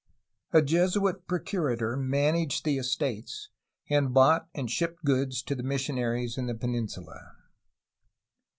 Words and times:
A 0.51 0.63
Jesuit 0.63 1.27
pro 1.27 1.37
curator 1.37 1.95
managed 1.95 2.65
the 2.65 2.79
estates, 2.79 3.49
and 3.87 4.11
bought 4.11 4.47
and 4.55 4.67
shipped 4.67 5.05
goods 5.05 5.43
to 5.43 5.53
the 5.53 5.61
missionaries 5.61 6.39
in 6.39 6.47
the 6.47 6.55
peninsula. 6.55 7.33